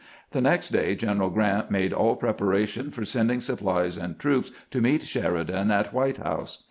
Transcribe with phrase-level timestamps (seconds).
[0.31, 5.03] The next day General Grant made all preparation for sending supplies and troops to meet
[5.03, 6.57] Sheridan at White House.